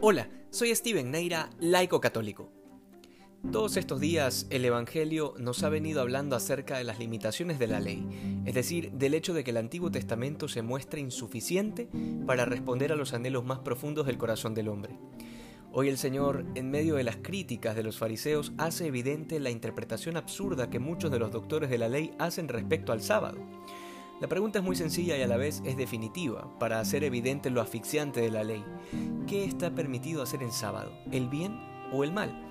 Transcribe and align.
Hola, 0.00 0.28
soy 0.50 0.72
Steven 0.76 1.10
Neira, 1.10 1.50
laico 1.58 2.00
católico. 2.00 2.52
Todos 3.50 3.76
estos 3.76 3.98
días 3.98 4.46
el 4.48 4.64
Evangelio 4.64 5.34
nos 5.38 5.64
ha 5.64 5.70
venido 5.70 6.00
hablando 6.00 6.36
acerca 6.36 6.78
de 6.78 6.84
las 6.84 7.00
limitaciones 7.00 7.58
de 7.58 7.66
la 7.66 7.80
ley, 7.80 8.06
es 8.44 8.54
decir, 8.54 8.92
del 8.92 9.14
hecho 9.14 9.34
de 9.34 9.42
que 9.42 9.50
el 9.50 9.56
Antiguo 9.56 9.90
Testamento 9.90 10.46
se 10.46 10.62
muestra 10.62 11.00
insuficiente 11.00 11.88
para 12.28 12.44
responder 12.44 12.92
a 12.92 12.94
los 12.94 13.12
anhelos 13.12 13.44
más 13.44 13.58
profundos 13.58 14.06
del 14.06 14.18
corazón 14.18 14.54
del 14.54 14.68
hombre. 14.68 14.96
Hoy 15.72 15.88
el 15.88 15.98
Señor, 15.98 16.46
en 16.54 16.70
medio 16.70 16.94
de 16.94 17.02
las 17.02 17.16
críticas 17.16 17.74
de 17.74 17.82
los 17.82 17.98
fariseos, 17.98 18.52
hace 18.56 18.86
evidente 18.86 19.40
la 19.40 19.50
interpretación 19.50 20.16
absurda 20.16 20.70
que 20.70 20.78
muchos 20.78 21.10
de 21.10 21.18
los 21.18 21.32
doctores 21.32 21.70
de 21.70 21.78
la 21.78 21.88
ley 21.88 22.14
hacen 22.20 22.46
respecto 22.46 22.92
al 22.92 23.02
sábado. 23.02 23.38
La 24.20 24.26
pregunta 24.26 24.58
es 24.58 24.64
muy 24.64 24.74
sencilla 24.74 25.16
y 25.16 25.22
a 25.22 25.28
la 25.28 25.36
vez 25.36 25.62
es 25.64 25.76
definitiva, 25.76 26.48
para 26.58 26.80
hacer 26.80 27.04
evidente 27.04 27.50
lo 27.50 27.60
asfixiante 27.60 28.20
de 28.20 28.30
la 28.30 28.42
ley. 28.42 28.64
¿Qué 29.28 29.44
está 29.44 29.70
permitido 29.70 30.22
hacer 30.22 30.42
en 30.42 30.50
sábado? 30.50 30.90
¿El 31.12 31.28
bien 31.28 31.60
o 31.92 32.02
el 32.02 32.12
mal? 32.12 32.48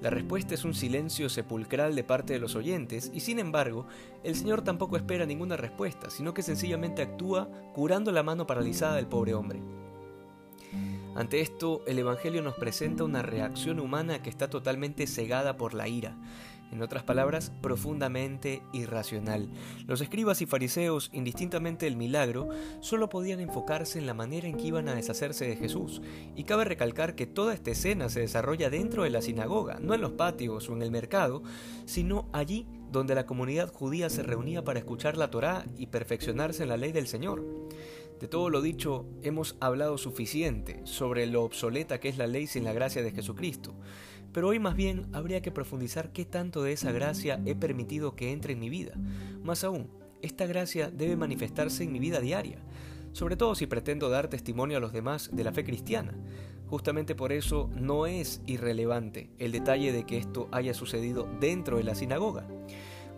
La 0.00 0.10
respuesta 0.10 0.54
es 0.54 0.64
un 0.64 0.72
silencio 0.72 1.28
sepulcral 1.28 1.96
de 1.96 2.04
parte 2.04 2.32
de 2.32 2.38
los 2.38 2.54
oyentes 2.54 3.10
y 3.12 3.20
sin 3.20 3.40
embargo, 3.40 3.86
el 4.22 4.36
Señor 4.36 4.62
tampoco 4.62 4.96
espera 4.96 5.26
ninguna 5.26 5.56
respuesta, 5.56 6.10
sino 6.10 6.32
que 6.32 6.42
sencillamente 6.42 7.02
actúa 7.02 7.48
curando 7.74 8.12
la 8.12 8.22
mano 8.22 8.46
paralizada 8.46 8.94
del 8.94 9.08
pobre 9.08 9.34
hombre. 9.34 9.60
Ante 11.16 11.40
esto, 11.40 11.82
el 11.88 11.98
Evangelio 11.98 12.40
nos 12.40 12.54
presenta 12.54 13.02
una 13.02 13.20
reacción 13.20 13.80
humana 13.80 14.22
que 14.22 14.30
está 14.30 14.48
totalmente 14.48 15.08
cegada 15.08 15.56
por 15.56 15.74
la 15.74 15.88
ira, 15.88 16.16
en 16.72 16.82
otras 16.82 17.02
palabras, 17.02 17.52
profundamente 17.60 18.62
irracional. 18.72 19.48
Los 19.86 20.00
escribas 20.00 20.40
y 20.42 20.46
fariseos, 20.46 21.10
indistintamente 21.12 21.86
del 21.86 21.96
milagro, 21.96 22.48
solo 22.80 23.08
podían 23.08 23.40
enfocarse 23.40 23.98
en 23.98 24.06
la 24.06 24.14
manera 24.14 24.48
en 24.48 24.56
que 24.56 24.68
iban 24.68 24.88
a 24.88 24.94
deshacerse 24.94 25.46
de 25.46 25.56
Jesús, 25.56 26.02
y 26.36 26.44
cabe 26.44 26.64
recalcar 26.64 27.14
que 27.14 27.26
toda 27.26 27.54
esta 27.54 27.70
escena 27.70 28.08
se 28.08 28.20
desarrolla 28.20 28.70
dentro 28.70 29.04
de 29.04 29.10
la 29.10 29.22
sinagoga, 29.22 29.78
no 29.80 29.94
en 29.94 30.00
los 30.00 30.12
patios 30.12 30.68
o 30.68 30.72
en 30.74 30.82
el 30.82 30.90
mercado, 30.90 31.42
sino 31.84 32.28
allí 32.32 32.66
donde 32.90 33.14
la 33.14 33.26
comunidad 33.26 33.72
judía 33.72 34.10
se 34.10 34.22
reunía 34.22 34.64
para 34.64 34.78
escuchar 34.78 35.16
la 35.16 35.30
Torá 35.30 35.64
y 35.76 35.86
perfeccionarse 35.86 36.62
en 36.62 36.68
la 36.68 36.76
ley 36.76 36.92
del 36.92 37.06
Señor. 37.06 37.44
De 38.20 38.28
todo 38.28 38.50
lo 38.50 38.60
dicho, 38.60 39.06
hemos 39.22 39.56
hablado 39.60 39.96
suficiente 39.96 40.82
sobre 40.84 41.26
lo 41.26 41.42
obsoleta 41.42 42.00
que 42.00 42.10
es 42.10 42.18
la 42.18 42.26
ley 42.26 42.46
sin 42.46 42.64
la 42.64 42.74
gracia 42.74 43.02
de 43.02 43.12
Jesucristo, 43.12 43.74
pero 44.32 44.48
hoy 44.48 44.58
más 44.58 44.76
bien 44.76 45.06
habría 45.12 45.42
que 45.42 45.50
profundizar 45.50 46.12
qué 46.12 46.24
tanto 46.24 46.62
de 46.62 46.72
esa 46.72 46.92
gracia 46.92 47.40
he 47.44 47.54
permitido 47.54 48.14
que 48.16 48.32
entre 48.32 48.52
en 48.52 48.60
mi 48.60 48.68
vida. 48.68 48.92
Más 49.42 49.64
aún, 49.64 49.90
esta 50.22 50.46
gracia 50.46 50.90
debe 50.90 51.16
manifestarse 51.16 51.84
en 51.84 51.92
mi 51.92 51.98
vida 51.98 52.20
diaria, 52.20 52.58
sobre 53.12 53.36
todo 53.36 53.54
si 53.54 53.66
pretendo 53.66 54.08
dar 54.08 54.28
testimonio 54.28 54.76
a 54.76 54.80
los 54.80 54.92
demás 54.92 55.30
de 55.32 55.44
la 55.44 55.52
fe 55.52 55.64
cristiana. 55.64 56.14
Justamente 56.66 57.14
por 57.14 57.32
eso 57.32 57.68
no 57.74 58.06
es 58.06 58.42
irrelevante 58.46 59.30
el 59.38 59.50
detalle 59.50 59.92
de 59.92 60.04
que 60.04 60.18
esto 60.18 60.48
haya 60.52 60.74
sucedido 60.74 61.28
dentro 61.40 61.78
de 61.78 61.84
la 61.84 61.94
sinagoga 61.94 62.46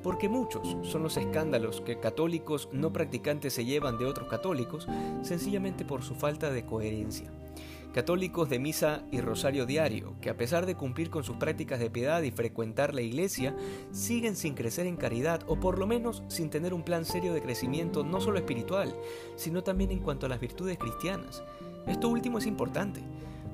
porque 0.03 0.29
muchos 0.29 0.77
son 0.83 1.03
los 1.03 1.17
escándalos 1.17 1.81
que 1.81 2.01
católicos 2.01 2.69
no 2.73 2.93
practicantes 2.93 3.53
se 3.53 3.65
llevan 3.65 3.99
de 3.99 4.07
otros 4.07 4.29
católicos 4.29 4.87
sencillamente 5.23 5.85
por 5.85 6.03
su 6.03 6.15
falta 6.15 6.51
de 6.51 6.67
coherencia. 6.67 7.31
Católicos 7.93 8.49
de 8.49 8.59
misa 8.59 9.05
y 9.11 9.21
rosario 9.21 9.67
diario, 9.67 10.17
que 10.23 10.31
a 10.31 10.37
pesar 10.39 10.65
de 10.65 10.77
cumplir 10.77 11.11
con 11.11 11.25
sus 11.25 11.37
prácticas 11.37 11.79
de 11.79 11.91
piedad 11.91 12.23
y 12.23 12.31
frecuentar 12.31 12.95
la 12.95 13.03
iglesia, 13.03 13.55
siguen 13.91 14.35
sin 14.35 14.55
crecer 14.55 14.87
en 14.87 14.97
caridad 14.97 15.43
o 15.47 15.61
por 15.61 15.79
lo 15.79 15.87
menos 15.87 16.23
sin 16.29 16.49
tener 16.49 16.73
un 16.73 16.85
plan 16.85 17.05
serio 17.05 17.35
de 17.35 17.43
crecimiento 17.43 18.03
no 18.03 18.23
solo 18.23 18.39
espiritual, 18.39 18.97
sino 19.37 19.63
también 19.63 19.91
en 19.91 19.99
cuanto 19.99 20.25
a 20.25 20.31
las 20.31 20.41
virtudes 20.41 20.79
cristianas. 20.79 21.43
Esto 21.87 22.09
último 22.09 22.39
es 22.39 22.47
importante, 22.47 23.03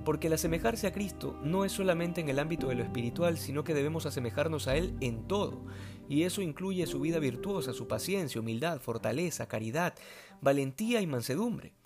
porque 0.04 0.28
el 0.28 0.34
asemejarse 0.34 0.86
a 0.86 0.92
Cristo 0.92 1.36
no 1.42 1.64
es 1.64 1.72
solamente 1.72 2.20
en 2.20 2.28
el 2.28 2.38
ámbito 2.38 2.68
de 2.68 2.76
lo 2.76 2.84
espiritual, 2.84 3.38
sino 3.38 3.64
que 3.64 3.74
debemos 3.74 4.06
asemejarnos 4.06 4.68
a 4.68 4.76
Él 4.76 4.94
en 5.00 5.26
todo, 5.26 5.64
y 6.08 6.22
eso 6.22 6.42
incluye 6.42 6.86
su 6.86 7.00
vida 7.00 7.18
virtuosa, 7.18 7.72
su 7.72 7.88
paciencia, 7.88 8.40
humildad, 8.40 8.78
fortaleza, 8.78 9.48
caridad, 9.48 9.94
valentía 10.40 11.00
y 11.00 11.08
mansedumbre. 11.08 11.77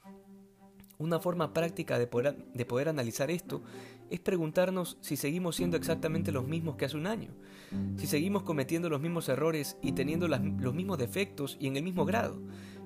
Una 1.02 1.18
forma 1.18 1.52
práctica 1.52 1.98
de 1.98 2.06
poder, 2.06 2.36
de 2.54 2.64
poder, 2.64 2.88
analizar 2.88 3.28
esto 3.28 3.60
es 4.08 4.20
preguntarnos 4.20 4.98
si 5.00 5.16
seguimos 5.16 5.56
siendo 5.56 5.76
exactamente 5.76 6.30
los 6.30 6.46
mismos 6.46 6.76
que 6.76 6.84
hace 6.84 6.96
un 6.96 7.08
año, 7.08 7.30
si 7.96 8.06
seguimos 8.06 8.44
cometiendo 8.44 8.88
los 8.88 9.00
mismos 9.00 9.28
errores 9.28 9.76
y 9.82 9.92
teniendo 9.92 10.28
los 10.28 10.74
mismos 10.74 10.98
defectos 10.98 11.56
y 11.58 11.66
en 11.66 11.76
el 11.76 11.82
mismo 11.82 12.04
grado. 12.04 12.40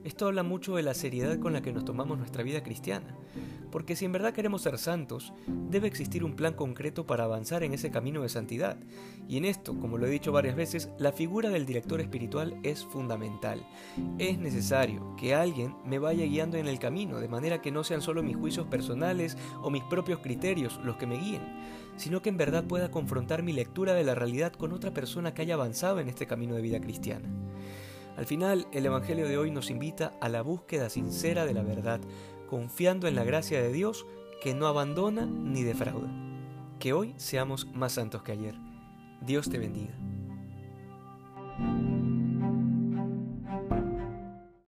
Esto 0.07 0.29
habla 0.29 0.45
mucho 0.45 0.77
de 0.77 0.85
la 0.85 0.95
seriedad 0.95 1.37
con 1.41 1.53
la 1.53 1.63
que 1.63 1.73
nos 1.73 1.85
tomamos 1.85 2.17
nuestra 2.17 2.45
vida 2.45 2.63
cristiana, 2.63 3.17
porque 3.73 3.97
si 3.97 4.05
en 4.05 4.13
verdad 4.13 4.33
queremos 4.33 4.63
ser 4.63 4.79
santos, 4.79 5.33
debe 5.49 5.89
existir 5.89 6.23
un 6.23 6.37
plan 6.37 6.55
concreto 6.55 7.09
para 7.09 7.25
avanzar 7.25 7.65
en 7.65 7.75
ese 7.75 7.91
camino 7.91 8.23
de 8.23 8.29
santidad. 8.29 8.77
Y 9.29 9.37
en 9.37 9.45
esto, 9.45 9.77
como 9.81 9.99
lo 9.99 10.07
he 10.07 10.11
dicho 10.11 10.31
varias 10.31 10.55
veces, 10.55 10.91
la 11.01 11.11
figura 11.11 11.51
del 11.51 11.67
director 11.67 12.01
espiritual 12.01 12.57
es 12.63 12.85
fundamental. 12.85 13.67
Es 14.21 14.39
necesario 14.39 15.17
que 15.17 15.35
alguien 15.35 15.75
me 15.85 15.99
vaya 15.99 16.25
guiando 16.25 16.57
en 16.57 16.69
el 16.69 16.79
camino, 16.79 17.19
de 17.19 17.27
manera 17.27 17.61
que 17.61 17.73
no 17.73 17.83
sean 17.83 18.01
solo 18.01 18.23
mis 18.23 18.37
juicios 18.37 18.69
personales 18.69 19.37
o 19.61 19.71
mis 19.71 19.83
propios 19.83 20.21
criterios 20.21 20.79
los 20.85 20.99
que 20.99 21.09
me 21.09 21.19
guíen, 21.19 21.43
sino 21.97 22.23
que 22.23 22.29
en 22.29 22.37
verdad 22.37 22.63
pueda 22.63 22.93
confrontar 22.93 23.43
mi 23.43 23.53
lectura 23.53 23.95
de 23.95 24.05
la 24.05 24.15
realidad 24.15 24.53
con 24.53 24.73
otra 24.73 24.95
persona 24.95 25.35
que 25.35 25.43
haya 25.43 25.55
avanzado 25.55 25.99
en 25.99 26.09
este 26.09 26.29
camino 26.29 26.55
de 26.55 26.63
vida 26.63 26.81
cristiana. 26.81 27.29
Al 28.17 28.25
final, 28.27 28.67
el 28.73 28.87
Evangelio 28.87 29.29
de 29.29 29.37
hoy 29.37 29.51
nos 29.51 29.71
invita 29.71 30.15
a 30.21 30.29
la 30.29 30.43
búsqueda 30.43 30.89
sincera 30.89 31.45
de 31.45 31.53
la 31.53 31.63
verdad, 31.63 32.01
confiando 32.49 33.09
en 33.09 33.15
la 33.15 33.25
gracia 33.25 33.61
de 33.61 33.73
Dios 33.73 34.07
que 34.43 34.55
no 34.55 34.67
abandona 34.67 35.27
ni 35.27 35.63
defrauda. 35.63 36.09
Que 36.79 36.93
hoy 36.93 37.15
seamos 37.19 37.67
más 37.75 37.93
santos 37.93 38.23
que 38.23 38.33
ayer. 38.33 38.55
Dios 39.21 39.51
te 39.51 39.59
bendiga. 39.59 39.95